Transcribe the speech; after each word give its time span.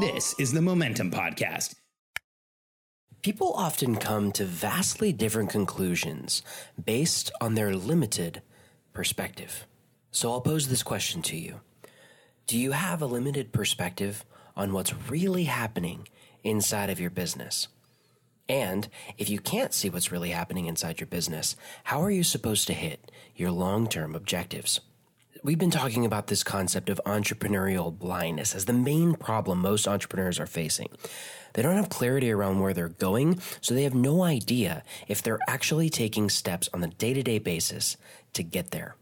This 0.00 0.34
is 0.38 0.52
the 0.52 0.62
Momentum 0.62 1.10
Podcast. 1.10 1.74
People 3.22 3.52
often 3.54 3.96
come 3.96 4.32
to 4.32 4.44
vastly 4.44 5.12
different 5.12 5.50
conclusions 5.50 6.42
based 6.82 7.30
on 7.40 7.54
their 7.54 7.74
limited 7.74 8.42
perspective. 8.92 9.66
So 10.10 10.30
I'll 10.30 10.40
pose 10.40 10.68
this 10.68 10.82
question 10.82 11.22
to 11.22 11.36
you 11.36 11.60
Do 12.46 12.58
you 12.58 12.72
have 12.72 13.02
a 13.02 13.06
limited 13.06 13.52
perspective 13.52 14.24
on 14.56 14.72
what's 14.72 14.94
really 15.10 15.44
happening 15.44 16.08
inside 16.42 16.88
of 16.88 17.00
your 17.00 17.10
business? 17.10 17.68
And 18.48 18.88
if 19.18 19.28
you 19.28 19.38
can't 19.38 19.74
see 19.74 19.90
what's 19.90 20.12
really 20.12 20.30
happening 20.30 20.66
inside 20.66 21.00
your 21.00 21.08
business, 21.08 21.56
how 21.84 22.02
are 22.02 22.10
you 22.10 22.22
supposed 22.22 22.66
to 22.68 22.74
hit 22.74 23.10
your 23.34 23.50
long 23.50 23.88
term 23.88 24.14
objectives? 24.14 24.80
We've 25.46 25.56
been 25.56 25.70
talking 25.70 26.04
about 26.04 26.26
this 26.26 26.42
concept 26.42 26.90
of 26.90 27.00
entrepreneurial 27.06 27.96
blindness 27.96 28.52
as 28.52 28.64
the 28.64 28.72
main 28.72 29.14
problem 29.14 29.60
most 29.60 29.86
entrepreneurs 29.86 30.40
are 30.40 30.46
facing. 30.48 30.88
They 31.52 31.62
don't 31.62 31.76
have 31.76 31.88
clarity 31.88 32.32
around 32.32 32.58
where 32.58 32.74
they're 32.74 32.88
going, 32.88 33.40
so 33.60 33.72
they 33.72 33.84
have 33.84 33.94
no 33.94 34.24
idea 34.24 34.82
if 35.06 35.22
they're 35.22 35.38
actually 35.46 35.88
taking 35.88 36.30
steps 36.30 36.68
on 36.74 36.82
a 36.82 36.88
day 36.88 37.14
to 37.14 37.22
day 37.22 37.38
basis 37.38 37.96
to 38.32 38.42
get 38.42 38.72
there. 38.72 38.96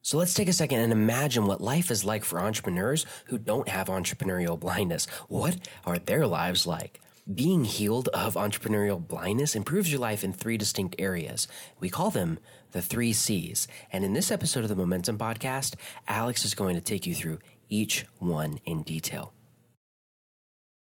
So 0.00 0.18
let's 0.18 0.34
take 0.34 0.46
a 0.46 0.52
second 0.52 0.78
and 0.78 0.92
imagine 0.92 1.46
what 1.48 1.60
life 1.60 1.90
is 1.90 2.04
like 2.04 2.22
for 2.22 2.38
entrepreneurs 2.38 3.04
who 3.24 3.36
don't 3.36 3.68
have 3.68 3.88
entrepreneurial 3.88 4.56
blindness. 4.56 5.06
What 5.26 5.56
are 5.84 5.98
their 5.98 6.28
lives 6.28 6.64
like? 6.64 7.00
Being 7.32 7.64
healed 7.64 8.08
of 8.14 8.36
entrepreneurial 8.36 9.06
blindness 9.06 9.54
improves 9.54 9.92
your 9.92 10.00
life 10.00 10.24
in 10.24 10.32
three 10.32 10.56
distinct 10.56 10.96
areas. 10.98 11.46
We 11.78 11.90
call 11.90 12.10
them 12.10 12.38
the 12.72 12.80
three 12.80 13.12
C's. 13.12 13.68
And 13.92 14.02
in 14.02 14.14
this 14.14 14.30
episode 14.30 14.62
of 14.62 14.70
the 14.70 14.74
Momentum 14.74 15.18
Podcast, 15.18 15.74
Alex 16.06 16.46
is 16.46 16.54
going 16.54 16.74
to 16.76 16.80
take 16.80 17.06
you 17.06 17.14
through 17.14 17.40
each 17.68 18.06
one 18.18 18.60
in 18.64 18.82
detail. 18.82 19.34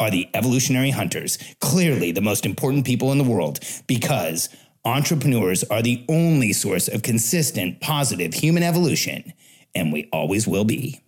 are 0.00 0.10
the 0.10 0.28
evolutionary 0.34 0.90
hunters, 0.90 1.38
clearly 1.60 2.12
the 2.12 2.20
most 2.20 2.46
important 2.46 2.86
people 2.86 3.10
in 3.12 3.18
the 3.18 3.24
world, 3.24 3.60
because 3.86 4.48
entrepreneurs 4.84 5.64
are 5.64 5.82
the 5.82 6.04
only 6.08 6.52
source 6.52 6.88
of 6.88 7.02
consistent, 7.02 7.80
positive 7.80 8.34
human 8.34 8.62
evolution, 8.62 9.32
and 9.74 9.92
we 9.92 10.08
always 10.12 10.46
will 10.46 10.64
be. 10.64 11.02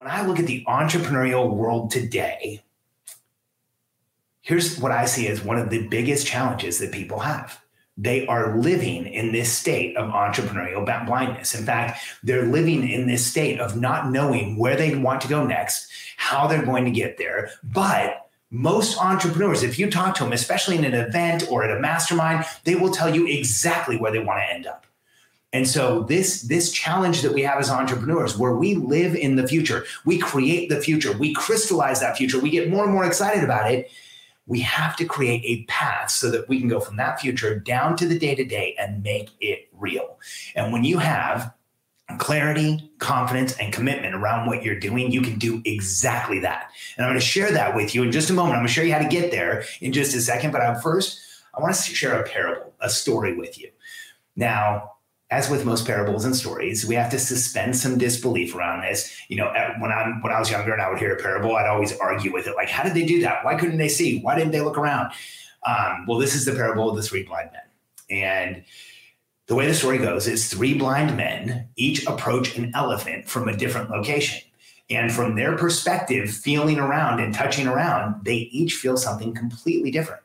When 0.00 0.10
I 0.10 0.26
look 0.26 0.38
at 0.38 0.46
the 0.46 0.64
entrepreneurial 0.66 1.54
world 1.54 1.90
today, 1.90 2.62
here's 4.40 4.78
what 4.78 4.92
I 4.92 5.06
see 5.06 5.28
as 5.28 5.42
one 5.42 5.58
of 5.58 5.70
the 5.70 5.86
biggest 5.88 6.26
challenges 6.26 6.78
that 6.80 6.92
people 6.92 7.20
have 7.20 7.61
they 8.02 8.26
are 8.26 8.58
living 8.58 9.06
in 9.06 9.30
this 9.30 9.52
state 9.52 9.96
of 9.96 10.10
entrepreneurial 10.10 10.84
blindness. 11.06 11.54
In 11.54 11.64
fact, 11.64 12.02
they're 12.24 12.46
living 12.46 12.88
in 12.88 13.06
this 13.06 13.24
state 13.24 13.60
of 13.60 13.76
not 13.76 14.10
knowing 14.10 14.56
where 14.56 14.76
they 14.76 14.94
want 14.96 15.20
to 15.20 15.28
go 15.28 15.46
next, 15.46 15.88
how 16.16 16.48
they're 16.48 16.64
going 16.64 16.84
to 16.84 16.90
get 16.90 17.16
there. 17.16 17.50
But 17.62 18.28
most 18.50 18.98
entrepreneurs, 18.98 19.62
if 19.62 19.78
you 19.78 19.88
talk 19.88 20.16
to 20.16 20.24
them, 20.24 20.32
especially 20.32 20.76
in 20.76 20.84
an 20.84 20.94
event 20.94 21.44
or 21.48 21.62
at 21.62 21.76
a 21.76 21.80
mastermind, 21.80 22.44
they 22.64 22.74
will 22.74 22.90
tell 22.90 23.14
you 23.14 23.26
exactly 23.28 23.96
where 23.96 24.10
they 24.10 24.18
want 24.18 24.40
to 24.40 24.52
end 24.52 24.66
up. 24.66 24.84
And 25.52 25.68
so 25.68 26.02
this 26.02 26.42
this 26.42 26.72
challenge 26.72 27.22
that 27.22 27.34
we 27.34 27.42
have 27.42 27.58
as 27.58 27.70
entrepreneurs 27.70 28.36
where 28.38 28.54
we 28.54 28.74
live 28.74 29.14
in 29.14 29.36
the 29.36 29.46
future, 29.46 29.84
we 30.04 30.18
create 30.18 30.70
the 30.70 30.80
future, 30.80 31.16
we 31.16 31.34
crystallize 31.34 32.00
that 32.00 32.16
future, 32.16 32.40
we 32.40 32.50
get 32.50 32.70
more 32.70 32.84
and 32.84 32.92
more 32.92 33.04
excited 33.04 33.44
about 33.44 33.70
it 33.70 33.90
we 34.46 34.60
have 34.60 34.96
to 34.96 35.04
create 35.04 35.42
a 35.44 35.64
path 35.70 36.10
so 36.10 36.30
that 36.30 36.48
we 36.48 36.58
can 36.58 36.68
go 36.68 36.80
from 36.80 36.96
that 36.96 37.20
future 37.20 37.58
down 37.58 37.96
to 37.96 38.06
the 38.06 38.18
day 38.18 38.34
to 38.34 38.44
day 38.44 38.74
and 38.78 39.02
make 39.02 39.30
it 39.40 39.68
real. 39.72 40.18
And 40.54 40.72
when 40.72 40.84
you 40.84 40.98
have 40.98 41.54
clarity, 42.18 42.90
confidence, 42.98 43.56
and 43.58 43.72
commitment 43.72 44.14
around 44.14 44.46
what 44.46 44.62
you're 44.62 44.78
doing, 44.78 45.10
you 45.12 45.22
can 45.22 45.38
do 45.38 45.62
exactly 45.64 46.40
that. 46.40 46.70
And 46.96 47.06
I'm 47.06 47.10
going 47.10 47.20
to 47.20 47.26
share 47.26 47.52
that 47.52 47.74
with 47.74 47.94
you 47.94 48.02
in 48.02 48.12
just 48.12 48.30
a 48.30 48.32
moment. 48.32 48.54
I'm 48.54 48.60
going 48.60 48.68
to 48.68 48.72
show 48.72 48.82
you 48.82 48.92
how 48.92 48.98
to 48.98 49.08
get 49.08 49.30
there 49.30 49.64
in 49.80 49.92
just 49.92 50.14
a 50.14 50.20
second. 50.20 50.50
But 50.50 50.60
I'm 50.60 50.80
first, 50.80 51.20
I 51.54 51.60
want 51.60 51.74
to 51.74 51.80
share 51.80 52.20
a 52.20 52.28
parable, 52.28 52.74
a 52.80 52.90
story 52.90 53.36
with 53.36 53.58
you. 53.58 53.70
Now, 54.36 54.92
as 55.32 55.48
with 55.48 55.64
most 55.64 55.86
parables 55.86 56.26
and 56.26 56.36
stories, 56.36 56.84
we 56.86 56.94
have 56.94 57.10
to 57.10 57.18
suspend 57.18 57.74
some 57.74 57.96
disbelief 57.96 58.54
around 58.54 58.82
this. 58.82 59.10
You 59.28 59.38
know, 59.38 59.50
when 59.80 59.90
I'm 59.90 60.20
when 60.20 60.30
I 60.30 60.38
was 60.38 60.50
younger 60.50 60.74
and 60.74 60.82
I 60.82 60.90
would 60.90 60.98
hear 60.98 61.14
a 61.14 61.22
parable, 61.22 61.56
I'd 61.56 61.66
always 61.66 61.96
argue 61.98 62.30
with 62.30 62.46
it, 62.46 62.54
like, 62.54 62.68
how 62.68 62.82
did 62.82 62.92
they 62.92 63.06
do 63.06 63.22
that? 63.22 63.42
Why 63.42 63.54
couldn't 63.54 63.78
they 63.78 63.88
see? 63.88 64.20
Why 64.20 64.36
didn't 64.36 64.52
they 64.52 64.60
look 64.60 64.76
around? 64.76 65.10
Um, 65.66 66.04
well, 66.06 66.18
this 66.18 66.34
is 66.34 66.44
the 66.44 66.52
parable 66.52 66.90
of 66.90 66.96
the 66.96 67.02
three 67.02 67.22
blind 67.22 67.48
men, 67.50 68.18
and 68.18 68.64
the 69.46 69.54
way 69.54 69.66
the 69.66 69.74
story 69.74 69.96
goes 69.96 70.28
is 70.28 70.48
three 70.50 70.74
blind 70.74 71.16
men 71.16 71.70
each 71.76 72.06
approach 72.06 72.58
an 72.58 72.70
elephant 72.74 73.26
from 73.26 73.48
a 73.48 73.56
different 73.56 73.88
location. 73.88 74.46
And 74.90 75.10
from 75.10 75.36
their 75.36 75.56
perspective, 75.56 76.30
feeling 76.30 76.78
around 76.78 77.20
and 77.20 77.32
touching 77.32 77.66
around, 77.66 78.22
they 78.26 78.36
each 78.36 78.74
feel 78.74 78.98
something 78.98 79.34
completely 79.34 79.90
different. 79.90 80.20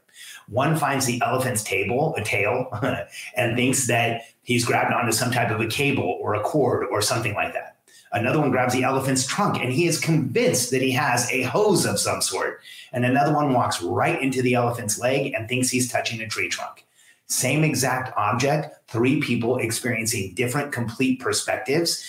One 0.49 0.75
finds 0.75 1.05
the 1.05 1.21
elephant's 1.23 1.63
table, 1.63 2.13
a 2.17 2.23
tail, 2.23 2.67
and 3.37 3.55
thinks 3.55 3.87
that 3.87 4.23
he's 4.47 4.65
grabbed 4.65 4.93
onto 4.93 5.11
some 5.11 5.29
type 5.29 5.51
of 5.51 5.59
a 5.59 5.67
cable 5.67 6.17
or 6.21 6.33
a 6.33 6.39
cord 6.39 6.87
or 6.89 7.01
something 7.01 7.35
like 7.35 7.53
that. 7.53 7.75
Another 8.13 8.39
one 8.39 8.49
grabs 8.49 8.73
the 8.73 8.83
elephant's 8.83 9.27
trunk 9.27 9.61
and 9.61 9.71
he 9.71 9.85
is 9.85 9.99
convinced 9.99 10.71
that 10.71 10.81
he 10.81 10.91
has 10.91 11.29
a 11.29 11.43
hose 11.43 11.85
of 11.85 11.99
some 11.99 12.21
sort. 12.21 12.61
And 12.93 13.05
another 13.05 13.33
one 13.33 13.53
walks 13.53 13.81
right 13.81 14.19
into 14.21 14.41
the 14.41 14.53
elephant's 14.53 14.97
leg 14.97 15.33
and 15.33 15.47
thinks 15.47 15.69
he's 15.69 15.91
touching 15.91 16.21
a 16.21 16.27
tree 16.27 16.47
trunk. 16.47 16.85
Same 17.27 17.65
exact 17.65 18.17
object, 18.17 18.73
three 18.87 19.19
people 19.19 19.57
experiencing 19.57 20.33
different 20.33 20.71
complete 20.71 21.19
perspectives. 21.19 22.01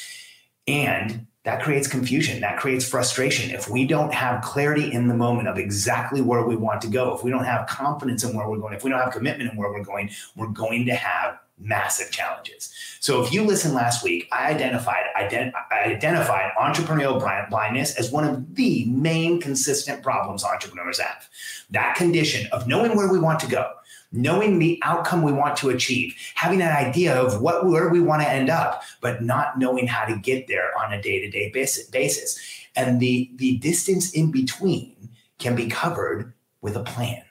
And 0.68 1.26
that 1.42 1.60
creates 1.60 1.88
confusion, 1.88 2.40
that 2.42 2.60
creates 2.60 2.88
frustration. 2.88 3.50
If 3.50 3.68
we 3.68 3.84
don't 3.84 4.14
have 4.14 4.44
clarity 4.44 4.92
in 4.92 5.08
the 5.08 5.14
moment 5.14 5.48
of 5.48 5.58
exactly 5.58 6.20
where 6.20 6.44
we 6.44 6.54
want 6.54 6.82
to 6.82 6.88
go, 6.88 7.16
if 7.16 7.24
we 7.24 7.32
don't 7.32 7.44
have 7.44 7.66
confidence 7.66 8.22
in 8.22 8.36
where 8.36 8.48
we're 8.48 8.58
going, 8.58 8.74
if 8.74 8.84
we 8.84 8.90
don't 8.90 9.00
have 9.00 9.12
commitment 9.12 9.50
in 9.50 9.56
where 9.56 9.72
we're 9.72 9.82
going, 9.82 10.10
we're 10.36 10.48
going 10.48 10.86
to 10.86 10.94
have 10.94 11.40
massive 11.60 12.10
challenges. 12.10 12.72
So 13.00 13.22
if 13.22 13.32
you 13.32 13.44
listen 13.44 13.74
last 13.74 14.02
week, 14.02 14.28
I 14.32 14.50
identified 14.50 15.04
ident- 15.16 15.52
I 15.70 15.84
identified 15.84 16.52
entrepreneurial 16.60 17.18
blindness 17.50 17.96
as 17.96 18.10
one 18.10 18.24
of 18.24 18.54
the 18.54 18.84
main 18.86 19.40
consistent 19.40 20.02
problems 20.02 20.44
entrepreneurs 20.44 20.98
have. 20.98 21.28
That 21.70 21.96
condition 21.96 22.48
of 22.52 22.66
knowing 22.66 22.96
where 22.96 23.10
we 23.10 23.18
want 23.18 23.40
to 23.40 23.46
go, 23.48 23.72
knowing 24.10 24.58
the 24.58 24.80
outcome 24.82 25.22
we 25.22 25.32
want 25.32 25.56
to 25.58 25.70
achieve, 25.70 26.14
having 26.34 26.62
an 26.62 26.72
idea 26.72 27.14
of 27.14 27.40
what 27.40 27.66
where 27.66 27.88
we 27.88 28.00
want 28.00 28.22
to 28.22 28.28
end 28.28 28.50
up, 28.50 28.82
but 29.00 29.22
not 29.22 29.58
knowing 29.58 29.86
how 29.86 30.04
to 30.04 30.16
get 30.16 30.48
there 30.48 30.76
on 30.78 30.92
a 30.92 31.00
day-to-day 31.00 31.50
basis. 31.52 32.38
And 32.74 33.00
the 33.00 33.30
the 33.36 33.58
distance 33.58 34.12
in 34.12 34.30
between 34.30 35.10
can 35.38 35.54
be 35.54 35.66
covered 35.66 36.32
with 36.60 36.76
a 36.76 36.82
plan 36.82 37.22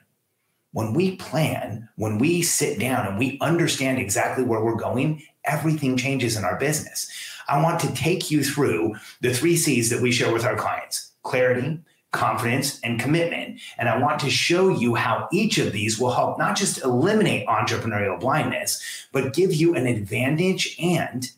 when 0.72 0.92
we 0.92 1.16
plan, 1.16 1.88
when 1.96 2.18
we 2.18 2.42
sit 2.42 2.78
down 2.78 3.06
and 3.06 3.18
we 3.18 3.38
understand 3.40 3.98
exactly 3.98 4.44
where 4.44 4.62
we're 4.62 4.74
going, 4.74 5.22
everything 5.44 5.96
changes 5.96 6.36
in 6.36 6.44
our 6.44 6.58
business. 6.58 7.10
I 7.48 7.62
want 7.62 7.80
to 7.80 7.94
take 7.94 8.30
you 8.30 8.44
through 8.44 8.94
the 9.20 9.32
three 9.32 9.56
C's 9.56 9.88
that 9.90 10.02
we 10.02 10.12
share 10.12 10.32
with 10.32 10.44
our 10.44 10.56
clients 10.56 11.12
clarity, 11.22 11.78
confidence, 12.12 12.80
and 12.80 13.00
commitment. 13.00 13.60
And 13.76 13.88
I 13.88 13.98
want 13.98 14.20
to 14.20 14.30
show 14.30 14.68
you 14.68 14.94
how 14.94 15.28
each 15.32 15.58
of 15.58 15.72
these 15.72 15.98
will 15.98 16.10
help 16.10 16.38
not 16.38 16.56
just 16.56 16.82
eliminate 16.82 17.46
entrepreneurial 17.46 18.18
blindness, 18.18 18.82
but 19.12 19.34
give 19.34 19.52
you 19.52 19.74
an 19.74 19.86
advantage. 19.86 20.76
And 20.80 21.30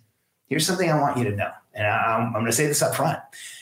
here's 0.47 0.67
something 0.67 0.91
I 0.91 1.00
want 1.00 1.19
you 1.19 1.25
to 1.25 1.37
know. 1.37 1.50
And 1.75 1.87
I'm, 1.87 2.32
going 2.32 2.47
to 2.47 2.53
say 2.53 2.67
this 2.67 2.82
up 2.82 2.94
front. 2.94 3.19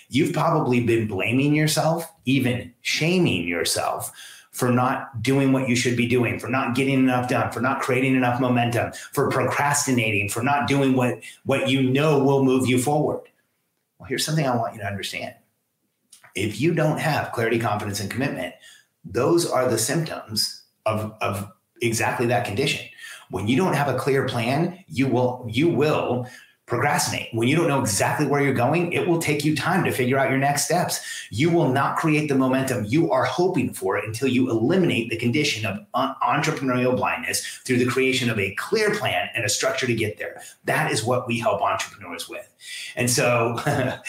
You've 0.08 0.32
probably 0.32 0.82
been 0.82 1.06
blaming 1.06 1.54
yourself, 1.54 2.10
even 2.24 2.72
shaming 2.80 3.46
yourself 3.46 4.12
for 4.58 4.72
not 4.72 5.22
doing 5.22 5.52
what 5.52 5.68
you 5.68 5.76
should 5.76 5.96
be 5.96 6.08
doing, 6.08 6.36
for 6.40 6.48
not 6.48 6.74
getting 6.74 6.94
enough 6.94 7.28
done, 7.28 7.52
for 7.52 7.60
not 7.60 7.80
creating 7.80 8.16
enough 8.16 8.40
momentum, 8.40 8.92
for 9.12 9.30
procrastinating, 9.30 10.28
for 10.28 10.42
not 10.42 10.66
doing 10.66 10.94
what, 10.94 11.20
what 11.44 11.68
you 11.68 11.80
know 11.80 12.18
will 12.18 12.44
move 12.44 12.66
you 12.66 12.76
forward. 12.76 13.20
Well, 13.98 14.08
here's 14.08 14.24
something 14.24 14.44
I 14.44 14.56
want 14.56 14.74
you 14.74 14.80
to 14.80 14.86
understand. 14.86 15.36
If 16.34 16.60
you 16.60 16.74
don't 16.74 16.98
have 16.98 17.30
clarity, 17.30 17.60
confidence, 17.60 18.00
and 18.00 18.10
commitment, 18.10 18.52
those 19.04 19.48
are 19.48 19.68
the 19.68 19.78
symptoms 19.78 20.64
of, 20.86 21.14
of 21.20 21.52
exactly 21.80 22.26
that 22.26 22.44
condition. 22.44 22.84
When 23.30 23.46
you 23.46 23.56
don't 23.56 23.74
have 23.74 23.88
a 23.88 23.96
clear 23.96 24.26
plan, 24.26 24.82
you 24.88 25.06
will 25.06 25.46
you 25.48 25.68
will 25.68 26.26
procrastinate. 26.68 27.28
When 27.32 27.48
you 27.48 27.56
don't 27.56 27.66
know 27.66 27.80
exactly 27.80 28.26
where 28.26 28.42
you're 28.42 28.52
going, 28.52 28.92
it 28.92 29.08
will 29.08 29.18
take 29.18 29.42
you 29.42 29.56
time 29.56 29.84
to 29.84 29.90
figure 29.90 30.18
out 30.18 30.28
your 30.28 30.38
next 30.38 30.66
steps. 30.66 31.00
You 31.30 31.50
will 31.50 31.70
not 31.72 31.96
create 31.96 32.28
the 32.28 32.34
momentum 32.34 32.84
you 32.84 33.10
are 33.10 33.24
hoping 33.24 33.72
for 33.72 33.96
until 33.96 34.28
you 34.28 34.50
eliminate 34.50 35.08
the 35.08 35.16
condition 35.16 35.64
of 35.64 35.78
entrepreneurial 35.94 36.94
blindness 36.94 37.44
through 37.64 37.78
the 37.78 37.86
creation 37.86 38.28
of 38.28 38.38
a 38.38 38.54
clear 38.56 38.94
plan 38.94 39.30
and 39.34 39.46
a 39.46 39.48
structure 39.48 39.86
to 39.86 39.94
get 39.94 40.18
there. 40.18 40.42
That 40.64 40.92
is 40.92 41.02
what 41.02 41.26
we 41.26 41.38
help 41.38 41.62
entrepreneurs 41.62 42.28
with. 42.28 42.46
And 42.96 43.10
so 43.10 43.56
I 43.66 44.00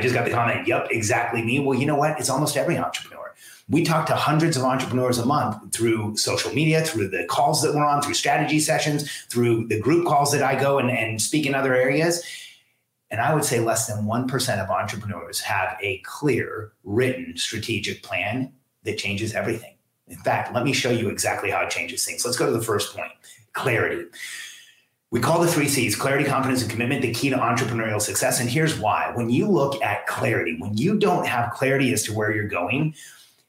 just 0.00 0.14
got 0.14 0.24
the 0.24 0.30
comment, 0.30 0.66
yep, 0.66 0.88
exactly 0.90 1.42
me. 1.42 1.60
Well, 1.60 1.78
you 1.78 1.84
know 1.84 1.96
what? 1.96 2.18
It's 2.18 2.30
almost 2.30 2.56
every 2.56 2.78
entrepreneur 2.78 3.27
we 3.68 3.84
talk 3.84 4.06
to 4.06 4.14
hundreds 4.14 4.56
of 4.56 4.62
entrepreneurs 4.62 5.18
a 5.18 5.26
month 5.26 5.74
through 5.74 6.16
social 6.16 6.52
media, 6.54 6.82
through 6.82 7.08
the 7.08 7.24
calls 7.24 7.62
that 7.62 7.74
we're 7.74 7.84
on, 7.84 8.00
through 8.00 8.14
strategy 8.14 8.60
sessions, 8.60 9.10
through 9.30 9.66
the 9.68 9.78
group 9.78 10.06
calls 10.06 10.32
that 10.32 10.42
I 10.42 10.58
go 10.58 10.78
and, 10.78 10.90
and 10.90 11.20
speak 11.20 11.46
in 11.46 11.54
other 11.54 11.74
areas. 11.74 12.24
And 13.10 13.20
I 13.20 13.34
would 13.34 13.44
say 13.44 13.60
less 13.60 13.86
than 13.86 14.04
1% 14.04 14.62
of 14.62 14.70
entrepreneurs 14.70 15.40
have 15.40 15.76
a 15.80 15.98
clear, 15.98 16.72
written 16.84 17.36
strategic 17.36 18.02
plan 18.02 18.52
that 18.84 18.98
changes 18.98 19.34
everything. 19.34 19.74
In 20.08 20.18
fact, 20.18 20.54
let 20.54 20.64
me 20.64 20.72
show 20.72 20.90
you 20.90 21.10
exactly 21.10 21.50
how 21.50 21.62
it 21.62 21.70
changes 21.70 22.04
things. 22.04 22.24
Let's 22.24 22.36
go 22.38 22.46
to 22.46 22.52
the 22.52 22.64
first 22.64 22.96
point 22.96 23.12
clarity. 23.52 24.06
We 25.10 25.20
call 25.20 25.40
the 25.40 25.48
three 25.48 25.68
C's 25.68 25.96
clarity, 25.96 26.24
confidence, 26.24 26.62
and 26.62 26.70
commitment 26.70 27.02
the 27.02 27.12
key 27.12 27.30
to 27.30 27.36
entrepreneurial 27.36 28.00
success. 28.00 28.40
And 28.40 28.48
here's 28.48 28.78
why. 28.78 29.10
When 29.14 29.30
you 29.30 29.48
look 29.48 29.82
at 29.82 30.06
clarity, 30.06 30.56
when 30.58 30.76
you 30.76 30.98
don't 30.98 31.26
have 31.26 31.52
clarity 31.52 31.92
as 31.92 32.02
to 32.04 32.12
where 32.12 32.34
you're 32.34 32.48
going, 32.48 32.94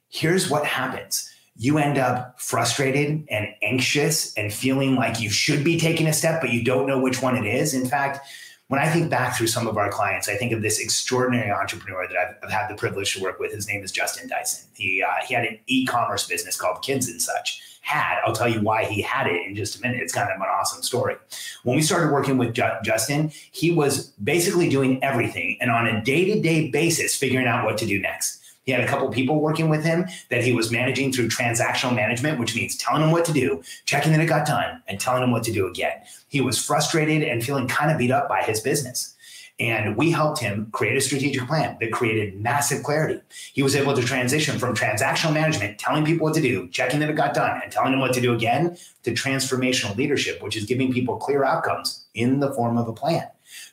here's 0.09 0.49
what 0.49 0.65
happens 0.65 1.29
you 1.61 1.77
end 1.77 1.97
up 1.97 2.39
frustrated 2.39 3.27
and 3.29 3.47
anxious 3.61 4.33
and 4.35 4.53
feeling 4.53 4.95
like 4.95 5.19
you 5.19 5.29
should 5.29 5.61
be 5.61 5.77
taking 5.77 6.07
a 6.07 6.13
step, 6.13 6.39
but 6.39 6.51
you 6.51 6.63
don't 6.63 6.87
know 6.87 6.97
which 6.97 7.21
one 7.21 7.35
it 7.35 7.45
is. 7.45 7.73
In 7.73 7.85
fact, 7.85 8.25
when 8.69 8.79
I 8.79 8.87
think 8.87 9.09
back 9.09 9.35
through 9.35 9.47
some 9.47 9.67
of 9.67 9.77
our 9.77 9.89
clients, 9.89 10.29
I 10.29 10.35
think 10.35 10.53
of 10.53 10.61
this 10.61 10.79
extraordinary 10.79 11.51
entrepreneur 11.51 12.07
that 12.07 12.15
I've, 12.15 12.35
I've 12.43 12.51
had 12.51 12.69
the 12.69 12.75
privilege 12.75 13.13
to 13.15 13.21
work 13.21 13.39
with. 13.39 13.51
His 13.51 13.67
name 13.67 13.83
is 13.83 13.91
Justin 13.91 14.29
Dyson. 14.29 14.69
He 14.73 15.03
uh, 15.03 15.25
he 15.27 15.33
had 15.33 15.43
an 15.43 15.59
e-commerce 15.67 16.25
business 16.27 16.55
called 16.55 16.81
Kids 16.81 17.09
and 17.09 17.21
Such. 17.21 17.61
Had 17.81 18.19
I'll 18.25 18.35
tell 18.35 18.47
you 18.47 18.61
why 18.61 18.85
he 18.85 19.01
had 19.01 19.27
it 19.27 19.45
in 19.45 19.55
just 19.55 19.77
a 19.77 19.81
minute. 19.81 19.99
It's 20.01 20.13
kind 20.13 20.29
of 20.29 20.35
an 20.35 20.47
awesome 20.47 20.81
story. 20.81 21.15
When 21.63 21.75
we 21.75 21.81
started 21.81 22.13
working 22.13 22.37
with 22.37 22.53
Ju- 22.53 22.79
Justin, 22.83 23.31
he 23.51 23.71
was 23.71 24.11
basically 24.23 24.69
doing 24.69 25.03
everything 25.03 25.57
and 25.59 25.71
on 25.71 25.87
a 25.87 26.01
day-to-day 26.01 26.69
basis 26.69 27.15
figuring 27.15 27.47
out 27.47 27.65
what 27.65 27.77
to 27.79 27.85
do 27.85 27.99
next. 27.99 28.38
He 28.69 28.73
had 28.73 28.83
a 28.83 28.87
couple 28.87 29.09
people 29.09 29.41
working 29.41 29.67
with 29.67 29.83
him 29.83 30.05
that 30.29 30.43
he 30.43 30.53
was 30.53 30.69
managing 30.69 31.11
through 31.11 31.29
transactional 31.29 31.95
management, 31.95 32.39
which 32.39 32.55
means 32.55 32.77
telling 32.77 33.01
him 33.01 33.09
what 33.09 33.25
to 33.25 33.33
do, 33.33 33.63
checking 33.85 34.11
that 34.11 34.21
it 34.21 34.27
got 34.27 34.45
done, 34.45 34.83
and 34.87 34.99
telling 34.99 35.23
him 35.23 35.31
what 35.31 35.41
to 35.45 35.51
do 35.51 35.65
again. 35.65 35.93
He 36.27 36.39
was 36.39 36.63
frustrated 36.63 37.27
and 37.27 37.43
feeling 37.43 37.67
kind 37.67 37.89
of 37.89 37.97
beat 37.97 38.11
up 38.11 38.29
by 38.29 38.43
his 38.43 38.59
business. 38.59 39.15
And 39.59 39.97
we 39.97 40.11
helped 40.11 40.39
him 40.39 40.69
create 40.71 40.95
a 40.95 41.01
strategic 41.01 41.47
plan 41.47 41.77
that 41.79 41.91
created 41.91 42.39
massive 42.39 42.83
clarity. 42.83 43.19
He 43.53 43.63
was 43.63 43.75
able 43.75 43.95
to 43.95 44.03
transition 44.03 44.59
from 44.59 44.75
transactional 44.75 45.33
management, 45.33 45.79
telling 45.79 46.05
people 46.05 46.25
what 46.25 46.35
to 46.35 46.41
do, 46.41 46.67
checking 46.67 46.99
that 46.99 47.09
it 47.09 47.15
got 47.15 47.33
done, 47.33 47.59
and 47.63 47.71
telling 47.71 47.89
them 47.89 48.01
what 48.01 48.13
to 48.13 48.21
do 48.21 48.35
again, 48.35 48.77
to 49.01 49.13
transformational 49.13 49.97
leadership, 49.97 50.43
which 50.43 50.55
is 50.55 50.65
giving 50.65 50.93
people 50.93 51.17
clear 51.17 51.43
outcomes 51.43 52.05
in 52.13 52.39
the 52.39 52.53
form 52.53 52.77
of 52.77 52.87
a 52.87 52.93
plan, 52.93 53.27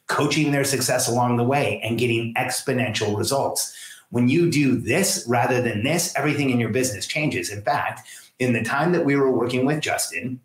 coaching 0.06 0.52
their 0.52 0.64
success 0.64 1.06
along 1.06 1.36
the 1.36 1.44
way, 1.44 1.82
and 1.84 1.98
getting 1.98 2.32
exponential 2.32 3.14
results. 3.14 3.76
When 4.10 4.28
you 4.28 4.50
do 4.50 4.76
this 4.76 5.24
rather 5.28 5.60
than 5.60 5.82
this, 5.82 6.14
everything 6.16 6.50
in 6.50 6.60
your 6.60 6.70
business 6.70 7.06
changes. 7.06 7.50
In 7.50 7.62
fact, 7.62 8.08
in 8.38 8.52
the 8.52 8.62
time 8.62 8.92
that 8.92 9.04
we 9.04 9.16
were 9.16 9.30
working 9.30 9.66
with 9.66 9.80
Justin, 9.80 10.40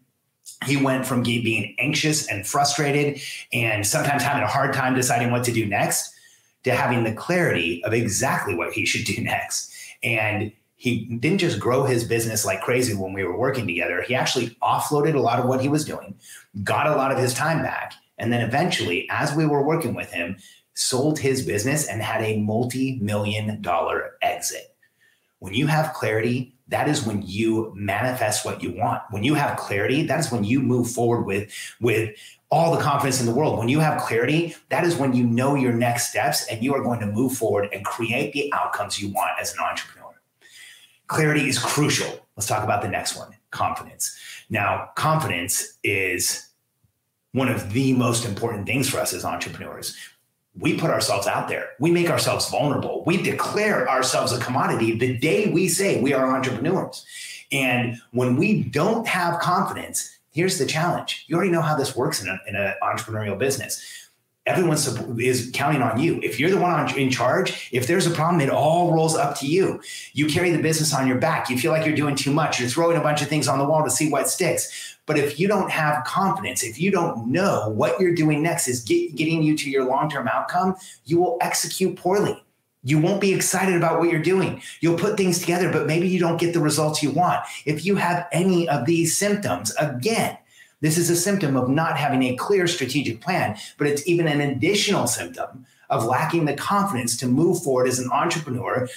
he 0.66 0.78
went 0.78 1.06
from 1.06 1.24
being 1.24 1.76
anxious 1.80 2.28
and 2.28 2.46
frustrated 2.46 3.22
and 3.52 3.86
sometimes 3.86 4.24
having 4.24 4.44
a 4.44 4.48
hard 4.48 4.74
time 4.74 4.96
deciding 4.96 5.32
what 5.32 5.44
to 5.44 5.52
do 5.52 5.66
next 5.66 6.14
to 6.64 6.72
having 6.72 7.04
the 7.04 7.14
clarity 7.14 7.84
of 7.84 7.94
exactly 7.94 8.56
what 8.56 8.74
he 8.74 8.86
should 8.86 9.06
do 9.06 9.22
next. 9.24 9.74
And 10.04 10.52
he 10.76 11.06
didn't 11.06 11.40
just 11.40 11.60
grow 11.60 11.84
his 11.84 12.04
business 12.04 12.44
like 12.44 12.62
crazy 12.62 12.96
when 12.96 13.14
we 13.14 13.24
were 13.24 13.38
working 13.38 13.68
together. 13.68 14.02
He 14.02 14.16
actually 14.16 14.58
offloaded 14.64 15.14
a 15.14 15.20
lot 15.20 15.40
of 15.40 15.46
what 15.46 15.62
he 15.62 15.68
was 15.68 15.86
doing, 15.86 16.16
got 16.64 16.88
a 16.88 16.96
lot 16.96 17.12
of 17.12 17.20
his 17.20 17.34
time 17.36 17.62
back. 17.62 17.94
And 18.18 18.34
then 18.34 18.42
eventually, 18.42 19.08
as 19.10 19.36
we 19.36 19.46
were 19.46 19.64
working 19.64 19.94
with 19.94 20.12
him, 20.12 20.38
sold 20.82 21.20
his 21.20 21.46
business 21.46 21.88
and 21.88 22.02
had 22.02 22.22
a 22.22 22.40
multi 22.40 22.98
million 23.00 23.62
dollar 23.62 24.14
exit. 24.22 24.76
When 25.40 25.54
you 25.54 25.68
have 25.68 25.94
clarity, 25.94 26.56
that 26.68 26.88
is 26.88 27.06
when 27.06 27.22
you 27.24 27.74
manifest 27.76 28.46
what 28.46 28.64
you 28.64 28.72
want. 28.72 29.02
When 29.12 29.24
you 29.24 29.34
have 29.34 29.58
clarity, 29.58 30.04
that 30.04 30.20
is 30.20 30.32
when 30.32 30.44
you 30.44 30.62
move 30.62 30.90
forward 30.90 31.24
with, 31.24 31.52
with 31.82 32.16
all 32.50 32.76
the 32.76 32.82
confidence 32.82 33.20
in 33.20 33.26
the 33.26 33.34
world. 33.34 33.58
When 33.58 33.70
you 33.70 33.80
have 33.80 34.02
clarity, 34.02 34.56
that 34.70 34.84
is 34.84 34.96
when 34.96 35.14
you 35.14 35.26
know 35.26 35.56
your 35.56 35.74
next 35.74 36.10
steps 36.10 36.48
and 36.48 36.64
you 36.64 36.74
are 36.74 36.84
going 36.84 37.00
to 37.00 37.08
move 37.08 37.34
forward 37.34 37.70
and 37.74 37.84
create 37.86 38.34
the 38.34 38.52
outcomes 38.54 39.02
you 39.02 39.10
want 39.10 39.32
as 39.40 39.54
an 39.54 39.60
entrepreneur. 39.60 40.14
Clarity 41.08 41.50
is 41.50 41.60
crucial. 41.60 42.26
Let's 42.36 42.48
talk 42.48 42.64
about 42.64 42.82
the 42.82 42.90
next 42.90 43.18
one 43.18 43.36
confidence. 43.52 44.18
Now, 44.50 44.90
confidence 44.96 45.78
is 45.84 46.52
one 47.34 47.50
of 47.50 47.74
the 47.74 47.94
most 47.94 48.26
important 48.26 48.66
things 48.66 48.90
for 48.90 49.00
us 49.00 49.14
as 49.14 49.24
entrepreneurs 49.24 49.96
we 50.60 50.78
put 50.78 50.90
ourselves 50.90 51.28
out 51.28 51.48
there. 51.48 51.70
We 51.80 51.92
make 51.92 52.10
ourselves 52.10 52.50
vulnerable. 52.50 53.04
We 53.06 53.22
declare 53.22 53.90
ourselves 53.90 54.34
a 54.34 54.40
commodity 54.40 54.98
the 54.98 55.18
day 55.18 55.50
we 55.52 55.70
say 55.70 56.02
we 56.02 56.14
are 56.14 56.36
entrepreneurs. 56.36 57.06
And 57.52 58.02
when 58.12 58.36
we 58.36 58.64
don't 58.64 59.08
have 59.08 59.40
confidence, 59.40 60.18
here's 60.32 60.58
the 60.58 60.66
challenge. 60.66 61.26
You 61.28 61.36
already 61.36 61.52
know 61.52 61.62
how 61.62 61.76
this 61.76 61.96
works 61.96 62.22
in 62.22 62.30
an 62.30 62.74
entrepreneurial 62.84 63.38
business. 63.38 64.10
Everyone 64.48 64.78
is 65.20 65.52
counting 65.54 65.84
on 65.84 66.00
you. 66.00 66.20
If 66.24 66.40
you're 66.40 66.50
the 66.50 66.58
one 66.58 66.98
in 66.98 67.12
charge, 67.12 67.70
if 67.72 67.86
there's 67.86 68.08
a 68.08 68.12
problem, 68.12 68.42
it 68.42 68.50
all 68.50 68.92
rolls 68.92 69.16
up 69.16 69.38
to 69.40 69.48
you. 69.48 69.82
You 70.14 70.26
carry 70.26 70.50
the 70.50 70.62
business 70.62 70.96
on 70.96 71.08
your 71.08 71.18
back. 71.18 71.50
You 71.50 71.60
feel 71.60 71.72
like 71.72 71.86
you're 71.86 71.96
doing 71.96 72.16
too 72.16 72.32
much. 72.32 72.60
You're 72.60 72.68
throwing 72.68 72.98
a 72.98 73.02
bunch 73.02 73.22
of 73.22 73.28
things 73.28 73.48
on 73.48 73.60
the 73.60 73.66
wall 73.66 73.84
to 73.84 73.92
see 73.92 74.10
what 74.10 74.28
sticks 74.28 74.91
but 75.06 75.18
if 75.18 75.40
you 75.40 75.48
don't 75.48 75.72
have 75.72 76.04
confidence, 76.06 76.64
if 76.64 76.80
you 76.80 76.92
don't 76.92 77.28
know 77.28 77.70
what 77.70 78.00
you're 78.00 78.16
doing 78.16 78.42
next 78.44 78.68
is 78.68 78.84
get, 78.84 79.16
getting 79.16 79.42
you 79.42 79.58
to 79.58 79.70
your 79.70 79.86
long 79.86 80.10
term 80.10 80.28
outcome, 80.28 80.76
you 81.06 81.20
will 81.20 81.38
execute 81.42 81.96
poorly. 81.96 82.42
You 82.84 83.00
won't 83.00 83.22
be 83.22 83.34
excited 83.34 83.76
about 83.76 84.00
what 84.00 84.10
you're 84.10 84.22
doing. 84.22 84.62
You'll 84.80 84.98
put 84.98 85.18
things 85.18 85.40
together, 85.40 85.72
but 85.72 85.86
maybe 85.86 86.08
you 86.08 86.20
don't 86.20 86.40
get 86.40 86.54
the 86.54 86.60
results 86.60 87.04
you 87.04 87.12
want. 87.12 87.42
If 87.66 87.86
you 87.86 87.96
have 87.96 88.28
any 88.32 88.68
of 88.70 88.86
these 88.86 89.16
symptoms, 89.18 89.74
again, 89.76 90.38
this 90.80 90.98
is 90.98 91.10
a 91.12 91.16
symptom 91.16 91.56
of 91.56 91.70
not 91.70 91.98
having 91.98 92.24
a 92.24 92.36
clear 92.36 92.66
strategic 92.68 93.22
plan, 93.22 93.58
but 93.78 93.86
it's 93.86 94.08
even 94.08 94.28
an 94.28 94.42
additional 94.42 95.06
symptom 95.06 95.66
of 95.92 96.06
lacking 96.06 96.46
the 96.46 96.56
confidence 96.56 97.16
to 97.18 97.28
move 97.28 97.62
forward 97.62 97.88
as 97.88 98.00
an 98.00 98.10
entrepreneur 98.12 98.88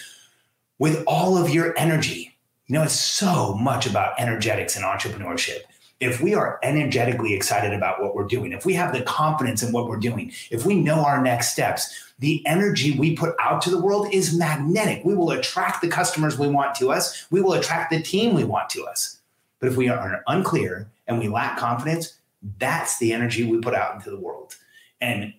with 0.78 1.04
all 1.06 1.36
of 1.36 1.50
your 1.50 1.78
energy. 1.78 2.34
You 2.66 2.74
know, 2.74 2.82
it's 2.84 2.94
so 2.94 3.54
much 3.54 3.86
about 3.86 4.18
energetics 4.18 4.76
and 4.76 4.84
entrepreneurship 4.84 5.64
if 6.04 6.20
we 6.20 6.34
are 6.34 6.58
energetically 6.62 7.32
excited 7.32 7.72
about 7.72 8.02
what 8.02 8.14
we're 8.14 8.26
doing, 8.26 8.52
if 8.52 8.66
we 8.66 8.74
have 8.74 8.92
the 8.92 9.02
confidence 9.02 9.62
in 9.62 9.72
what 9.72 9.88
we're 9.88 9.96
doing, 9.96 10.30
if 10.50 10.66
we 10.66 10.74
know 10.74 11.04
our 11.04 11.22
next 11.22 11.52
steps, 11.52 12.12
the 12.18 12.46
energy 12.46 12.96
we 12.96 13.16
put 13.16 13.34
out 13.40 13.62
to 13.62 13.70
the 13.70 13.80
world 13.80 14.12
is 14.12 14.36
magnetic. 14.36 15.02
We 15.04 15.14
will 15.14 15.30
attract 15.30 15.80
the 15.80 15.88
customers 15.88 16.38
we 16.38 16.48
want 16.48 16.74
to 16.76 16.90
us, 16.90 17.26
we 17.30 17.40
will 17.40 17.54
attract 17.54 17.90
the 17.90 18.02
team 18.02 18.34
we 18.34 18.44
want 18.44 18.68
to 18.70 18.84
us. 18.84 19.18
But 19.60 19.70
if 19.70 19.76
we 19.76 19.88
are 19.88 20.22
unclear 20.26 20.90
and 21.06 21.18
we 21.18 21.28
lack 21.28 21.56
confidence, 21.58 22.18
that's 22.58 22.98
the 22.98 23.14
energy 23.14 23.44
we 23.44 23.58
put 23.60 23.74
out 23.74 23.94
into 23.94 24.10
the 24.10 24.20
world. 24.20 24.56
And 25.00 25.32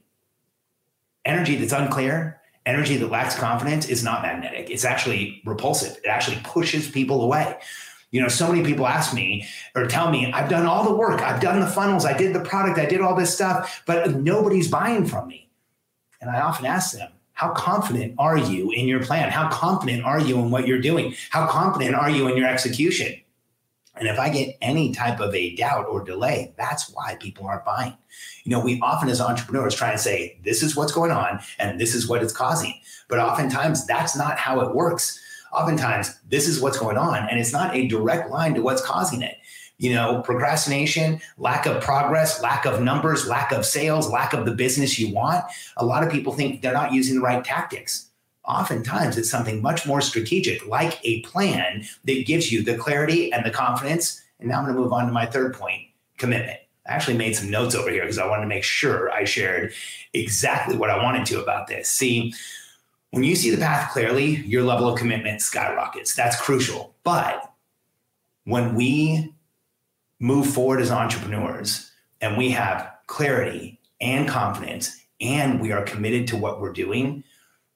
energy 1.26 1.56
that's 1.58 1.74
unclear, 1.74 2.42
energy 2.66 2.98
that 2.98 3.12
lacks 3.12 3.36
confidence 3.36 3.88
is 3.88 4.04
not 4.04 4.24
magnetic. 4.24 4.72
It's 4.72 4.86
actually 4.86 5.44
repulsive. 5.46 5.98
It 6.04 6.08
actually 6.08 6.40
pushes 6.44 6.90
people 6.90 7.22
away. 7.22 7.58
You 8.12 8.22
know, 8.22 8.28
so 8.28 8.52
many 8.52 8.64
people 8.64 8.88
ask 8.88 9.14
me 9.14 9.46
or 9.76 9.88
tell 9.88 10.10
me, 10.10 10.32
I've 10.32 10.50
done 10.50 10.66
all 10.66 10.84
the 10.84 10.96
work, 10.96 11.22
I've 11.22 11.42
done 11.42 11.60
the 11.60 11.68
funnels, 11.68 12.06
I 12.06 12.16
did 12.16 12.34
the 12.34 12.40
product, 12.40 12.80
I 12.80 12.86
did 12.86 13.02
all 13.02 13.16
this 13.16 13.34
stuff, 13.34 13.84
but 13.86 14.16
nobody's 14.16 14.70
buying 14.70 15.06
from 15.06 15.28
me. 15.28 15.50
And 16.22 16.30
I 16.30 16.40
often 16.42 16.66
ask 16.66 16.94
them, 16.94 17.12
how 17.34 17.52
confident 17.52 18.16
are 18.18 18.38
you 18.38 18.72
in 18.72 18.88
your 18.88 19.04
plan? 19.04 19.30
How 19.30 19.50
confident 19.50 20.06
are 20.06 20.22
you 20.22 20.40
in 20.40 20.52
what 20.52 20.68
you're 20.68 20.80
doing? 20.80 21.14
How 21.32 21.46
confident 21.48 21.94
are 21.94 22.10
you 22.10 22.30
in 22.30 22.38
your 22.38 22.48
execution? 22.48 23.20
And 23.98 24.08
if 24.08 24.20
I 24.20 24.30
get 24.30 24.58
any 24.62 24.94
type 24.94 25.20
of 25.20 25.34
a 25.34 25.56
doubt 25.56 25.88
or 25.88 26.04
delay, 26.04 26.54
that's 26.58 26.90
why 26.90 27.16
people 27.16 27.48
aren't 27.48 27.66
buying. 27.66 27.96
You 28.44 28.52
know, 28.52 28.60
we 28.60 28.80
often 28.82 29.10
as 29.10 29.22
entrepreneurs 29.22 29.76
try 29.76 29.92
and 29.92 30.00
say, 30.00 30.40
this 30.44 30.64
is 30.64 30.76
what's 30.76 30.92
going 30.92 31.12
on 31.12 31.40
and 31.60 31.80
this 31.80 31.96
is 31.96 32.08
what 32.08 32.22
it's 32.22 32.34
causing. 32.34 32.74
But 33.08 33.20
oftentimes 33.20 33.86
that's 33.86 34.16
not 34.16 34.38
how 34.38 34.62
it 34.62 34.76
works 34.76 35.20
oftentimes 35.56 36.20
this 36.28 36.48
is 36.48 36.62
what's 36.62 36.78
going 36.78 36.98
on, 36.98 37.28
and 37.30 37.40
it's 37.40 37.54
not 37.54 37.76
a 37.76 37.88
direct 37.88 38.30
line 38.30 38.54
to 38.56 38.62
what's 38.62 38.86
causing 38.86 39.22
it. 39.22 39.38
You 39.78 39.94
know, 39.94 40.22
procrastination, 40.22 41.20
lack 41.38 41.66
of 41.66 41.82
progress, 41.82 42.42
lack 42.42 42.66
of 42.66 42.82
numbers, 42.82 43.28
lack 43.28 43.52
of 43.52 43.66
sales, 43.66 44.10
lack 44.10 44.34
of 44.34 44.46
the 44.46 44.54
business 44.54 44.98
you 44.98 45.14
want. 45.14 45.44
A 45.78 45.86
lot 45.86 46.04
of 46.04 46.12
people 46.12 46.32
think 46.32 46.62
they're 46.62 46.74
not 46.74 46.94
using 46.94 47.16
the 47.16 47.22
right 47.22 47.44
tactics. 47.44 48.10
Oftentimes, 48.46 49.18
it's 49.18 49.30
something 49.30 49.62
much 49.62 49.86
more 49.86 50.02
strategic, 50.02 50.66
like 50.68 51.00
a 51.04 51.22
plan 51.22 51.84
that 52.06 52.26
gives 52.26 52.52
you 52.52 52.64
the 52.64 52.78
clarity 52.78 53.34
and 53.34 53.46
the 53.46 53.52
confidence. 53.52 54.22
And 54.40 54.48
now 54.48 54.60
I'm 54.60 54.66
going 54.66 54.76
to 54.76 54.82
move 54.82 54.94
on 54.94 55.08
to 55.08 55.12
my 55.12 55.26
third 55.26 55.54
point 55.54 55.82
commitment. 56.18 56.60
I 56.88 56.94
actually 56.94 57.18
made 57.18 57.36
some 57.36 57.50
notes 57.50 57.74
over 57.74 57.90
here 57.90 58.04
because 58.04 58.20
I 58.20 58.28
wanted 58.28 58.44
to 58.44 58.48
make 58.48 58.64
sure 58.64 59.12
I 59.12 59.24
shared 59.24 59.74
exactly 60.14 60.78
what 60.78 60.92
I 60.92 61.04
wanted 61.04 61.26
to 61.28 61.42
about 61.42 61.68
this. 61.68 61.90
See, 61.90 62.34
when 63.16 63.24
you 63.24 63.34
see 63.34 63.50
the 63.50 63.58
path 63.58 63.94
clearly, 63.94 64.42
your 64.46 64.62
level 64.62 64.90
of 64.90 65.00
commitment 65.00 65.42
skyrockets. 65.42 66.14
That's 66.14 66.40
crucial. 66.42 66.94
But 67.06 67.50
when 68.44 68.76
we 68.76 69.34
move 70.20 70.48
forward 70.48 70.82
as 70.82 70.92
entrepreneurs 70.92 71.90
and 72.20 72.38
we 72.38 72.50
have 72.50 72.92
clarity 73.08 73.80
and 74.02 74.28
confidence 74.28 75.00
and 75.22 75.62
we 75.62 75.72
are 75.72 75.84
committed 75.84 76.28
to 76.28 76.36
what 76.36 76.60
we're 76.60 76.74
doing, 76.74 77.24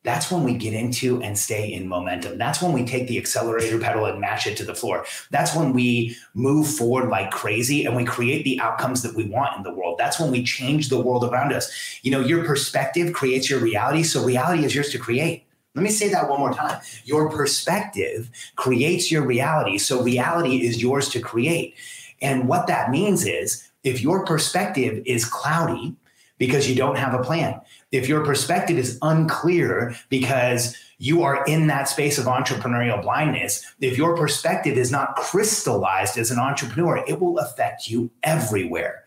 that's 0.04 0.32
when 0.32 0.44
we 0.44 0.54
get 0.54 0.74
into 0.74 1.22
and 1.22 1.38
stay 1.38 1.74
in 1.74 1.88
momentum. 1.88 2.38
That's 2.38 2.62
when 2.62 2.72
we 2.72 2.86
take 2.86 3.08
the 3.08 3.18
accelerator 3.18 3.80
pedal 3.80 4.06
and 4.06 4.20
mash 4.20 4.48
it 4.48 4.56
to 4.58 4.64
the 4.64 4.74
floor. 4.74 5.06
That's 5.30 5.54
when 5.54 5.74
we 5.74 6.16
move 6.34 6.68
forward 6.68 7.10
like 7.10 7.32
crazy 7.32 7.86
and 7.86 7.96
we 7.96 8.06
create 8.06 8.46
the 8.46 8.62
outcomes 8.62 9.02
that 9.04 9.16
we 9.16 9.26
want 9.26 9.58
in 9.58 9.64
the 9.64 9.74
world. 9.74 9.98
That's 9.98 10.20
when 10.20 10.32
we 10.32 10.44
change 10.44 10.88
the 10.88 11.02
world 11.02 11.26
around 11.26 11.52
us. 11.52 12.00
You 12.02 12.12
know, 12.12 12.22
your 12.22 12.46
perspective 12.46 13.12
creates 13.12 13.50
your 13.50 13.60
reality. 13.60 14.04
So 14.04 14.24
reality 14.24 14.64
is 14.64 14.74
yours 14.74 14.90
to 14.92 14.98
create. 15.00 15.46
Let 15.76 15.84
me 15.84 15.92
say 15.92 16.10
that 16.10 16.30
one 16.30 16.40
more 16.40 16.54
time. 16.54 16.80
Your 17.04 17.30
perspective 17.30 18.32
creates 18.56 19.12
your 19.12 19.26
reality. 19.26 19.78
So 19.78 20.02
reality 20.02 20.66
is 20.66 20.82
yours 20.82 21.10
to 21.10 21.20
create. 21.20 21.76
And 22.22 22.48
what 22.48 22.68
that 22.68 22.90
means 22.90 23.26
is 23.26 23.70
if 23.84 24.02
your 24.02 24.26
perspective 24.26 25.04
is 25.06 25.26
cloudy 25.26 25.96
because 26.38 26.70
you 26.70 26.76
don't 26.76 26.98
have 26.98 27.14
a 27.14 27.24
plan, 27.24 27.62
if 27.92 28.08
your 28.08 28.24
perspective 28.24 28.78
is 28.78 28.98
unclear 29.02 29.96
because 30.10 30.76
you 31.00 31.24
are 31.24 31.44
in 31.46 31.68
that 31.68 31.88
space 31.88 32.18
of 32.18 32.26
entrepreneurial 32.26 33.02
blindness, 33.02 33.66
if 33.80 33.98
your 33.98 34.16
perspective 34.16 34.78
is 34.78 34.92
not 34.92 35.16
crystallized 35.16 36.18
as 36.18 36.30
an 36.30 36.40
entrepreneur, 36.40 37.04
it 37.08 37.20
will 37.20 37.40
affect 37.40 37.88
you 37.88 38.12
everywhere. 38.24 39.06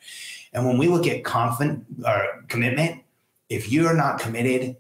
And 0.52 0.66
when 0.66 0.78
we 0.78 0.88
look 0.88 1.06
at 1.06 1.24
confident 1.24 1.84
or 2.04 2.44
commitment, 2.48 3.02
if 3.48 3.70
you 3.70 3.86
are 3.86 3.94
not 3.94 4.18
committed, 4.18 4.76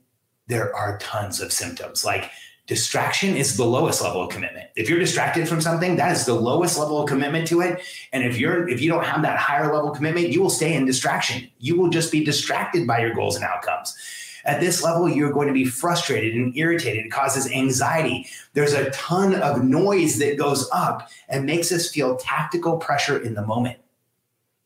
there 0.48 0.74
are 0.74 0.98
tons 0.98 1.40
of 1.40 1.52
symptoms. 1.52 2.04
Like 2.04 2.30
distraction 2.66 3.36
is 3.36 3.56
the 3.56 3.64
lowest 3.64 4.02
level 4.02 4.22
of 4.22 4.30
commitment. 4.30 4.70
If 4.76 4.88
you're 4.88 4.98
distracted 4.98 5.48
from 5.48 5.60
something, 5.60 5.96
that 5.96 6.12
is 6.12 6.24
the 6.24 6.34
lowest 6.34 6.78
level 6.78 7.02
of 7.02 7.08
commitment 7.08 7.48
to 7.48 7.60
it. 7.60 7.82
And 8.12 8.24
if 8.24 8.38
you're 8.38 8.68
if 8.68 8.80
you 8.80 8.90
don't 8.90 9.04
have 9.04 9.22
that 9.22 9.38
higher 9.38 9.72
level 9.72 9.90
commitment, 9.90 10.28
you 10.28 10.40
will 10.40 10.50
stay 10.50 10.74
in 10.74 10.86
distraction. 10.86 11.48
You 11.58 11.78
will 11.78 11.90
just 11.90 12.12
be 12.12 12.24
distracted 12.24 12.86
by 12.86 13.00
your 13.00 13.14
goals 13.14 13.36
and 13.36 13.44
outcomes. 13.44 13.96
At 14.44 14.60
this 14.60 14.82
level, 14.82 15.08
you're 15.08 15.32
going 15.32 15.46
to 15.46 15.54
be 15.54 15.64
frustrated 15.64 16.34
and 16.34 16.56
irritated. 16.56 17.06
It 17.06 17.10
causes 17.10 17.50
anxiety. 17.50 18.26
There's 18.54 18.72
a 18.72 18.90
ton 18.90 19.36
of 19.36 19.62
noise 19.62 20.18
that 20.18 20.36
goes 20.36 20.68
up 20.72 21.08
and 21.28 21.46
makes 21.46 21.70
us 21.70 21.90
feel 21.90 22.16
tactical 22.16 22.76
pressure 22.78 23.18
in 23.18 23.34
the 23.34 23.46
moment. 23.46 23.78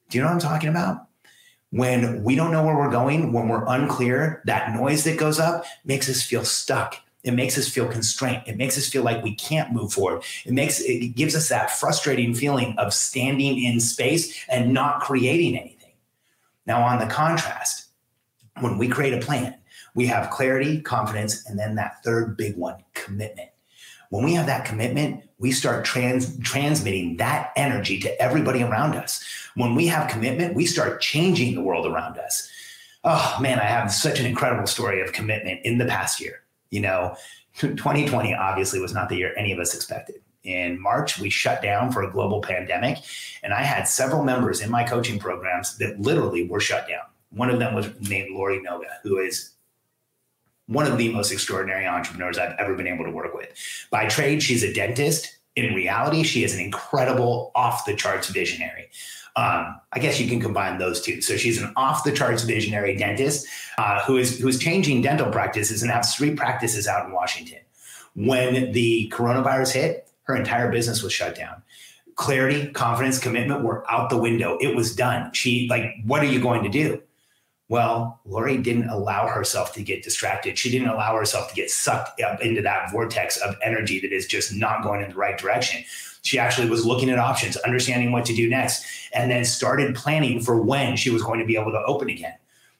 Do 0.08 0.16
you 0.16 0.22
know 0.22 0.28
what 0.28 0.34
I'm 0.34 0.40
talking 0.40 0.70
about? 0.70 1.08
When 1.70 2.22
we 2.24 2.36
don't 2.36 2.52
know 2.52 2.64
where 2.64 2.76
we're 2.76 2.90
going, 2.90 3.34
when 3.34 3.48
we're 3.48 3.66
unclear, 3.66 4.42
that 4.46 4.74
noise 4.74 5.04
that 5.04 5.18
goes 5.18 5.38
up 5.38 5.66
makes 5.84 6.08
us 6.08 6.22
feel 6.22 6.44
stuck 6.44 6.96
it 7.26 7.32
makes 7.32 7.58
us 7.58 7.68
feel 7.68 7.88
constrained. 7.88 8.44
It 8.46 8.56
makes 8.56 8.78
us 8.78 8.88
feel 8.88 9.02
like 9.02 9.24
we 9.24 9.34
can't 9.34 9.72
move 9.72 9.92
forward. 9.92 10.22
It 10.44 10.52
makes 10.52 10.80
it 10.80 11.16
gives 11.16 11.34
us 11.34 11.48
that 11.48 11.72
frustrating 11.72 12.34
feeling 12.34 12.76
of 12.78 12.94
standing 12.94 13.62
in 13.62 13.80
space 13.80 14.44
and 14.48 14.72
not 14.72 15.00
creating 15.00 15.58
anything. 15.58 15.92
Now, 16.66 16.82
on 16.82 17.00
the 17.00 17.12
contrast, 17.12 17.88
when 18.60 18.78
we 18.78 18.86
create 18.86 19.12
a 19.12 19.24
plan, 19.24 19.56
we 19.94 20.06
have 20.06 20.30
clarity, 20.30 20.80
confidence, 20.80 21.44
and 21.46 21.58
then 21.58 21.74
that 21.74 22.02
third 22.04 22.36
big 22.36 22.56
one, 22.56 22.76
commitment. 22.94 23.50
When 24.10 24.24
we 24.24 24.34
have 24.34 24.46
that 24.46 24.64
commitment, 24.64 25.24
we 25.38 25.50
start 25.50 25.84
trans- 25.84 26.38
transmitting 26.38 27.16
that 27.16 27.52
energy 27.56 27.98
to 28.00 28.22
everybody 28.22 28.62
around 28.62 28.94
us. 28.94 29.22
When 29.56 29.74
we 29.74 29.88
have 29.88 30.08
commitment, 30.08 30.54
we 30.54 30.64
start 30.64 31.00
changing 31.00 31.56
the 31.56 31.62
world 31.62 31.86
around 31.86 32.18
us. 32.18 32.48
Oh 33.02 33.36
man, 33.40 33.58
I 33.58 33.64
have 33.64 33.92
such 33.92 34.20
an 34.20 34.26
incredible 34.26 34.66
story 34.66 35.02
of 35.02 35.12
commitment 35.12 35.60
in 35.64 35.78
the 35.78 35.86
past 35.86 36.20
year. 36.20 36.42
You 36.76 36.82
know, 36.82 37.16
2020 37.58 38.34
obviously 38.34 38.80
was 38.80 38.92
not 38.92 39.08
the 39.08 39.16
year 39.16 39.32
any 39.36 39.50
of 39.52 39.58
us 39.58 39.74
expected. 39.74 40.16
In 40.44 40.80
March, 40.80 41.18
we 41.18 41.30
shut 41.30 41.62
down 41.62 41.90
for 41.90 42.02
a 42.02 42.12
global 42.12 42.40
pandemic, 42.40 42.98
and 43.42 43.52
I 43.52 43.62
had 43.62 43.88
several 43.88 44.22
members 44.22 44.60
in 44.60 44.70
my 44.70 44.84
coaching 44.84 45.18
programs 45.18 45.76
that 45.78 45.98
literally 46.00 46.46
were 46.46 46.60
shut 46.60 46.86
down. 46.86 47.02
One 47.30 47.50
of 47.50 47.58
them 47.58 47.74
was 47.74 47.88
named 48.08 48.30
Lori 48.32 48.60
Noga, 48.60 49.00
who 49.02 49.18
is 49.18 49.54
one 50.66 50.86
of 50.86 50.98
the 50.98 51.12
most 51.12 51.32
extraordinary 51.32 51.86
entrepreneurs 51.86 52.38
I've 52.38 52.54
ever 52.58 52.74
been 52.74 52.86
able 52.86 53.04
to 53.04 53.10
work 53.10 53.34
with. 53.34 53.48
By 53.90 54.06
trade, 54.06 54.42
she's 54.42 54.62
a 54.62 54.72
dentist. 54.72 55.36
In 55.56 55.74
reality, 55.74 56.22
she 56.22 56.44
is 56.44 56.54
an 56.54 56.60
incredible 56.60 57.50
off 57.54 57.84
the 57.84 57.96
charts 57.96 58.28
visionary. 58.28 58.90
Um, 59.36 59.78
I 59.92 59.98
guess 59.98 60.18
you 60.18 60.28
can 60.28 60.40
combine 60.40 60.78
those 60.78 61.02
two. 61.02 61.20
So 61.20 61.36
she's 61.36 61.60
an 61.60 61.72
off 61.76 62.04
the 62.04 62.12
charts 62.12 62.42
visionary 62.42 62.96
dentist 62.96 63.46
uh, 63.76 64.00
who 64.04 64.16
is 64.16 64.38
who 64.38 64.48
is 64.48 64.58
changing 64.58 65.02
dental 65.02 65.30
practices 65.30 65.82
and 65.82 65.90
has 65.90 66.14
three 66.14 66.34
practices 66.34 66.88
out 66.88 67.06
in 67.06 67.12
Washington. 67.12 67.58
When 68.14 68.72
the 68.72 69.12
coronavirus 69.14 69.72
hit, 69.72 70.10
her 70.22 70.34
entire 70.34 70.72
business 70.72 71.02
was 71.02 71.12
shut 71.12 71.36
down. 71.36 71.62
Clarity, 72.14 72.72
confidence, 72.72 73.18
commitment 73.18 73.62
were 73.62 73.84
out 73.90 74.08
the 74.08 74.16
window. 74.16 74.56
It 74.58 74.74
was 74.74 74.96
done. 74.96 75.30
She 75.34 75.66
like, 75.68 75.84
what 76.04 76.22
are 76.22 76.26
you 76.26 76.40
going 76.40 76.62
to 76.62 76.70
do? 76.70 77.02
Well, 77.68 78.20
Lori 78.24 78.58
didn't 78.58 78.88
allow 78.88 79.26
herself 79.26 79.72
to 79.74 79.82
get 79.82 80.04
distracted. 80.04 80.56
She 80.56 80.70
didn't 80.70 80.88
allow 80.88 81.16
herself 81.16 81.48
to 81.48 81.54
get 81.54 81.70
sucked 81.70 82.20
up 82.20 82.40
into 82.40 82.62
that 82.62 82.92
vortex 82.92 83.36
of 83.38 83.56
energy 83.62 83.98
that 84.00 84.12
is 84.12 84.26
just 84.26 84.54
not 84.54 84.84
going 84.84 85.02
in 85.02 85.10
the 85.10 85.16
right 85.16 85.36
direction. 85.36 85.82
She 86.22 86.38
actually 86.38 86.70
was 86.70 86.86
looking 86.86 87.10
at 87.10 87.18
options, 87.18 87.56
understanding 87.58 88.12
what 88.12 88.24
to 88.26 88.34
do 88.34 88.48
next, 88.48 88.84
and 89.12 89.30
then 89.30 89.44
started 89.44 89.96
planning 89.96 90.40
for 90.40 90.60
when 90.60 90.96
she 90.96 91.10
was 91.10 91.22
going 91.22 91.40
to 91.40 91.46
be 91.46 91.56
able 91.56 91.72
to 91.72 91.82
open 91.86 92.08
again. 92.08 92.34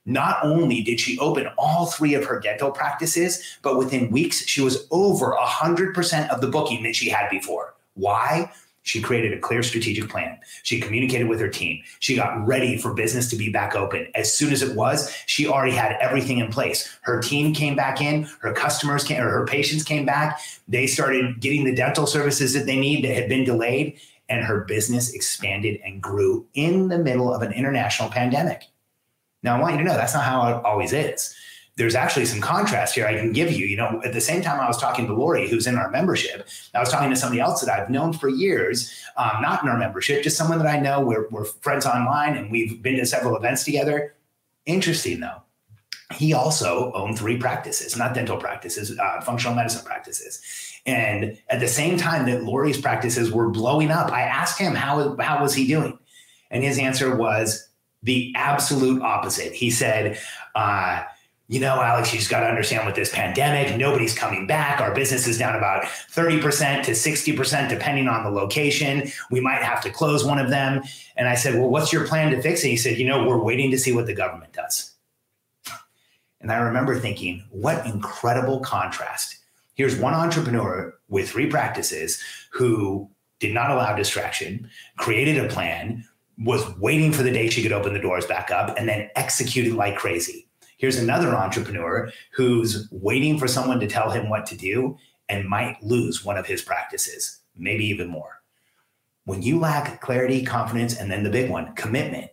Not 0.05 0.39
only 0.45 0.83
did 0.83 1.01
she 1.01 1.19
open 1.19 1.49
all 1.59 1.87
three 1.87 2.15
of 2.15 2.25
her 2.25 2.39
dental 2.39 2.71
practices, 2.71 3.59
but 3.63 3.77
within 3.77 4.13
weeks, 4.13 4.47
she 4.47 4.61
was 4.61 4.87
over 4.93 5.37
100% 5.37 6.29
of 6.29 6.41
the 6.41 6.47
booking 6.47 6.85
that 6.85 6.95
she 6.95 7.09
had 7.09 7.29
before. 7.29 7.75
Why? 7.95 8.53
She 8.87 9.03
created 9.03 9.33
a 9.33 9.41
clear 9.41 9.65
strategic 9.65 10.09
plan. 10.09 10.39
She 10.63 10.81
communicated 10.81 11.27
with 11.27 11.41
her 11.41 11.49
team. 11.49 11.83
She 11.99 12.15
got 12.15 12.47
ready 12.47 12.79
for 12.79 12.95
business 12.95 13.29
to 13.31 13.37
be 13.37 13.51
back 13.51 13.75
open. 13.75 14.07
As 14.15 14.33
soon 14.33 14.53
as 14.53 14.63
it 14.63 14.77
was, 14.77 15.13
she 15.27 15.49
already 15.49 15.73
had 15.73 15.97
everything 16.01 16.39
in 16.39 16.53
place. 16.53 16.89
Her 17.03 17.21
team 17.21 17.53
came 17.53 17.75
back 17.75 18.01
in, 18.01 18.29
her 18.43 18.53
customers 18.53 19.03
came, 19.03 19.21
or 19.21 19.29
her 19.29 19.45
patients 19.45 19.83
came 19.83 20.07
back. 20.07 20.41
They 20.69 20.87
started 20.87 21.41
getting 21.41 21.65
the 21.65 21.75
dental 21.75 22.07
services 22.07 22.53
that 22.53 22.67
they 22.67 22.79
need 22.79 23.05
that 23.05 23.13
had 23.13 23.29
been 23.29 23.43
delayed, 23.43 23.99
and 24.29 24.45
her 24.45 24.61
business 24.61 25.13
expanded 25.13 25.81
and 25.85 26.01
grew 26.01 26.47
in 26.55 26.87
the 26.87 26.99
middle 26.99 27.35
of 27.35 27.43
an 27.43 27.53
international 27.53 28.09
pandemic. 28.09 28.67
Now, 29.43 29.57
I 29.57 29.61
want 29.61 29.73
you 29.73 29.79
to 29.79 29.85
know 29.85 29.95
that's 29.95 30.15
not 30.15 30.23
how 30.23 30.49
it 30.49 30.65
always 30.65 30.93
is 30.93 31.35
there's 31.77 31.95
actually 31.95 32.25
some 32.25 32.41
contrast 32.41 32.95
here 32.95 33.07
I 33.07 33.15
can 33.15 33.33
give 33.33 33.53
you. 33.53 33.67
You 33.67 33.77
know, 33.77 34.01
at 34.05 34.13
the 34.13 34.21
same 34.21 34.43
time 34.43 34.59
I 34.61 34.67
was 34.67 34.79
talking 34.79 35.07
to 35.07 35.13
Lori, 35.13 35.49
who's 35.49 35.67
in 35.67 35.77
our 35.77 35.91
membership, 35.91 36.49
I 36.75 36.81
was 36.81 36.89
talking 36.89 37.11
to 37.11 37.17
somebody 37.17 37.41
else 37.41 37.61
that 37.63 37.71
I've 37.71 37.91
known 37.91 38.13
for 38.13 38.29
years, 38.29 38.93
um, 39.17 39.43
not 39.43 39.63
in 39.63 39.69
our 39.69 39.77
membership, 39.77 40.23
just 40.23 40.37
someone 40.37 40.59
that 40.59 40.67
I 40.67 40.81
know. 40.81 41.01
We're, 41.01 41.29
we're 41.29 41.45
friends 41.45 41.85
online 41.85 42.37
and 42.37 42.51
we've 42.51 42.83
been 42.83 42.97
to 42.97 43.07
several 43.07 43.37
events 43.37 43.65
together. 43.65 44.15
Interesting 44.65 45.21
though. 45.21 45.43
He 46.15 46.33
also 46.33 46.93
owned 46.93 47.19
three 47.19 47.37
practices, 47.37 47.97
not 47.97 48.15
dental 48.15 48.37
practices, 48.37 48.97
uh, 48.99 49.21
functional 49.21 49.57
medicine 49.57 49.85
practices. 49.85 50.41
And 50.87 51.37
at 51.49 51.59
the 51.61 51.69
same 51.69 51.99
time 51.99 52.27
that 52.27 52.45
Lori's 52.45 52.81
practices 52.81 53.33
were 53.33 53.51
blowing 53.51 53.91
up, 53.91 54.13
I 54.13 54.23
asked 54.23 54.59
him 54.59 54.75
how, 54.75 55.17
how 55.19 55.43
was 55.43 55.53
he 55.53 55.67
doing? 55.67 55.99
And 56.51 56.63
his 56.63 56.79
answer 56.79 57.17
was 57.17 57.69
the 58.05 58.33
absolute 58.37 59.03
opposite. 59.03 59.53
He 59.53 59.69
said, 59.69 60.19
uh, 60.55 61.03
you 61.49 61.61
know, 61.61 61.81
Alex, 61.81 62.13
you 62.13 62.19
just 62.19 62.31
got 62.31 62.41
to 62.41 62.47
understand 62.47 62.87
with 62.87 62.97
this 62.97 63.13
pandemic, 63.13 63.77
nobody's 63.77 64.19
coming 64.19 64.49
back. 64.49 64.81
Our 64.81 64.93
business 64.93 65.29
is 65.29 65.39
down 65.39 65.55
about 65.55 65.85
30% 65.85 66.83
to 66.85 66.91
60%, 66.91 67.69
depending 67.69 68.09
on 68.09 68.25
the 68.25 68.31
location. 68.31 69.11
We 69.31 69.41
might 69.41 69.63
have 69.63 69.81
to 69.83 69.91
close 69.91 70.25
one 70.25 70.41
of 70.41 70.51
them. 70.51 70.83
And 71.17 71.29
I 71.29 71.37
said, 71.37 71.55
Well, 71.55 71.69
what's 71.69 71.93
your 71.93 72.07
plan 72.07 72.33
to 72.33 72.43
fix 72.43 72.65
it? 72.65 72.69
He 72.69 72.77
said, 72.77 72.99
You 72.99 73.07
know, 73.07 73.27
we're 73.29 73.39
waiting 73.39 73.71
to 73.71 73.79
see 73.79 73.93
what 73.93 74.07
the 74.07 74.15
government 74.15 74.53
does. 74.53 74.93
And 76.41 76.51
I 76.51 76.57
remember 76.57 76.99
thinking, 76.99 77.45
What 77.51 77.87
incredible 77.87 78.61
contrast. 78.61 79.39
Here's 79.75 79.97
one 79.97 80.15
entrepreneur 80.15 80.95
with 81.09 81.29
three 81.29 81.47
practices 81.47 82.21
who 82.51 83.09
did 83.39 83.55
not 83.55 83.71
allow 83.71 83.95
distraction, 83.95 84.69
created 84.97 85.39
a 85.39 85.49
plan, 85.49 86.05
was 86.39 86.67
waiting 86.79 87.13
for 87.13 87.23
the 87.23 87.31
day 87.31 87.49
she 87.49 87.63
could 87.63 87.73
open 87.73 87.95
the 87.95 88.01
doors 88.01 88.27
back 88.27 88.51
up, 88.51 88.77
and 88.77 88.89
then 88.89 89.09
executed 89.15 89.75
like 89.75 89.97
crazy 89.97 90.46
Here's 90.77 90.99
another 90.99 91.35
entrepreneur 91.35 92.11
who's 92.33 92.89
waiting 92.91 93.39
for 93.39 93.49
someone 93.49 93.81
to 93.81 93.87
tell 93.87 94.11
him 94.11 94.29
what 94.29 94.45
to 94.47 94.57
do 94.57 94.99
and 95.29 95.49
might 95.49 95.83
lose 95.83 96.25
one 96.25 96.37
of 96.37 96.47
his 96.47 96.63
practices, 96.63 97.41
maybe 97.57 97.87
even 97.87 98.09
more. 98.09 98.43
When 99.25 99.43
you 99.43 99.59
lack 99.59 100.01
clarity, 100.01 100.45
confidence, 100.45 100.97
and 100.97 101.11
then 101.11 101.25
the 101.25 101.31
big 101.31 101.51
one, 101.51 101.75
commitment, 101.75 102.31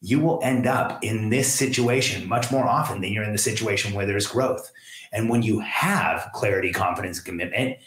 you 0.00 0.20
will 0.20 0.40
end 0.42 0.66
up 0.66 1.02
in 1.02 1.30
this 1.30 1.52
situation 1.52 2.28
much 2.28 2.50
more 2.50 2.66
often 2.66 3.00
than 3.00 3.12
you're 3.12 3.24
in 3.24 3.32
the 3.32 3.38
situation 3.38 3.94
where 3.94 4.04
there's 4.04 4.26
growth. 4.26 4.70
And 5.12 5.30
when 5.30 5.42
you 5.42 5.60
have 5.60 6.28
clarity, 6.34 6.72
confidence, 6.72 7.18
and 7.18 7.26
commitment, 7.26 7.78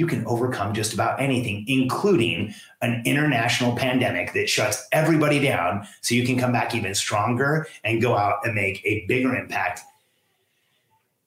you 0.00 0.06
can 0.06 0.24
overcome 0.24 0.72
just 0.72 0.94
about 0.94 1.20
anything, 1.20 1.62
including 1.68 2.54
an 2.80 3.02
international 3.04 3.76
pandemic 3.76 4.32
that 4.32 4.48
shuts 4.48 4.88
everybody 4.92 5.38
down 5.38 5.86
so 6.00 6.14
you 6.14 6.24
can 6.24 6.38
come 6.38 6.52
back 6.52 6.74
even 6.74 6.94
stronger 6.94 7.66
and 7.84 8.00
go 8.00 8.16
out 8.16 8.38
and 8.44 8.54
make 8.54 8.80
a 8.86 9.04
bigger 9.08 9.36
impact 9.36 9.82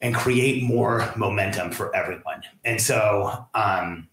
and 0.01 0.15
create 0.15 0.63
more 0.63 1.07
momentum 1.15 1.71
for 1.71 1.95
everyone. 1.95 2.41
And 2.65 2.81
so, 2.81 3.45
um, 3.53 4.07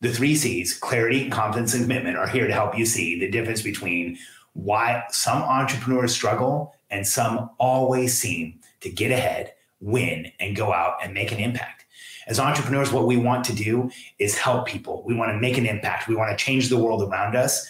the 0.00 0.10
three 0.10 0.36
C's 0.36 0.72
clarity, 0.72 1.28
confidence, 1.28 1.74
and 1.74 1.84
commitment 1.84 2.16
are 2.16 2.26
here 2.26 2.46
to 2.46 2.52
help 2.54 2.78
you 2.78 2.86
see 2.86 3.20
the 3.20 3.30
difference 3.30 3.60
between 3.60 4.16
why 4.54 5.04
some 5.10 5.42
entrepreneurs 5.42 6.14
struggle 6.14 6.74
and 6.88 7.06
some 7.06 7.50
always 7.58 8.16
seem 8.16 8.58
to 8.80 8.88
get 8.88 9.10
ahead, 9.10 9.52
win, 9.80 10.32
and 10.40 10.56
go 10.56 10.72
out 10.72 10.96
and 11.04 11.12
make 11.12 11.30
an 11.30 11.38
impact. 11.38 11.81
As 12.26 12.38
entrepreneurs, 12.38 12.92
what 12.92 13.06
we 13.06 13.16
want 13.16 13.44
to 13.44 13.54
do 13.54 13.90
is 14.18 14.36
help 14.36 14.66
people. 14.66 15.02
We 15.06 15.14
want 15.14 15.32
to 15.32 15.38
make 15.38 15.58
an 15.58 15.66
impact. 15.66 16.08
We 16.08 16.16
want 16.16 16.36
to 16.36 16.44
change 16.44 16.68
the 16.68 16.78
world 16.78 17.02
around 17.02 17.36
us. 17.36 17.66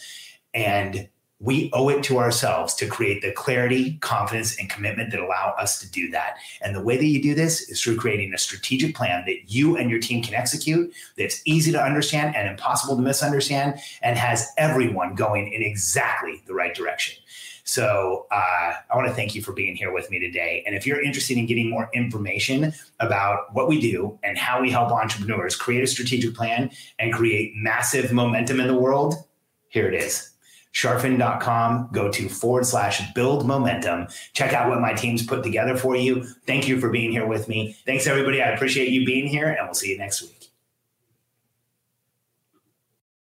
And 0.54 1.08
we 1.40 1.70
owe 1.72 1.88
it 1.88 2.04
to 2.04 2.18
ourselves 2.18 2.72
to 2.72 2.86
create 2.86 3.20
the 3.20 3.32
clarity, 3.32 3.98
confidence, 3.98 4.56
and 4.60 4.70
commitment 4.70 5.10
that 5.10 5.18
allow 5.18 5.54
us 5.58 5.80
to 5.80 5.90
do 5.90 6.08
that. 6.12 6.36
And 6.60 6.72
the 6.72 6.82
way 6.82 6.96
that 6.96 7.04
you 7.04 7.20
do 7.20 7.34
this 7.34 7.68
is 7.68 7.82
through 7.82 7.96
creating 7.96 8.32
a 8.32 8.38
strategic 8.38 8.94
plan 8.94 9.24
that 9.26 9.50
you 9.52 9.76
and 9.76 9.90
your 9.90 9.98
team 9.98 10.22
can 10.22 10.34
execute, 10.34 10.94
that's 11.18 11.42
easy 11.44 11.72
to 11.72 11.82
understand 11.82 12.36
and 12.36 12.48
impossible 12.48 12.94
to 12.94 13.02
misunderstand, 13.02 13.80
and 14.02 14.16
has 14.16 14.52
everyone 14.56 15.16
going 15.16 15.52
in 15.52 15.64
exactly 15.64 16.42
the 16.46 16.54
right 16.54 16.76
direction. 16.76 17.20
So 17.64 18.26
uh, 18.30 18.72
I 18.90 18.96
want 18.96 19.08
to 19.08 19.14
thank 19.14 19.34
you 19.34 19.42
for 19.42 19.52
being 19.52 19.76
here 19.76 19.92
with 19.92 20.10
me 20.10 20.18
today. 20.18 20.62
And 20.66 20.74
if 20.74 20.86
you're 20.86 21.02
interested 21.02 21.38
in 21.38 21.46
getting 21.46 21.70
more 21.70 21.88
information 21.94 22.72
about 23.00 23.54
what 23.54 23.68
we 23.68 23.80
do 23.80 24.18
and 24.22 24.36
how 24.36 24.60
we 24.60 24.70
help 24.70 24.90
entrepreneurs 24.90 25.54
create 25.54 25.82
a 25.82 25.86
strategic 25.86 26.34
plan 26.34 26.70
and 26.98 27.12
create 27.12 27.52
massive 27.54 28.12
momentum 28.12 28.60
in 28.60 28.66
the 28.66 28.76
world, 28.76 29.14
here 29.68 29.86
it 29.86 29.94
is. 29.94 30.30
Charfen.com, 30.74 31.90
go 31.92 32.10
to 32.10 32.28
forward 32.28 32.64
slash 32.66 33.12
build 33.12 33.46
momentum. 33.46 34.08
Check 34.32 34.54
out 34.54 34.70
what 34.70 34.80
my 34.80 34.94
team's 34.94 35.24
put 35.24 35.42
together 35.42 35.76
for 35.76 35.96
you. 35.96 36.24
Thank 36.46 36.66
you 36.66 36.80
for 36.80 36.88
being 36.88 37.12
here 37.12 37.26
with 37.26 37.46
me. 37.46 37.76
Thanks, 37.84 38.06
everybody. 38.06 38.40
I 38.42 38.48
appreciate 38.48 38.88
you 38.88 39.04
being 39.04 39.26
here, 39.26 39.48
and 39.48 39.66
we'll 39.66 39.74
see 39.74 39.90
you 39.90 39.98
next 39.98 40.22
week. 40.22 40.41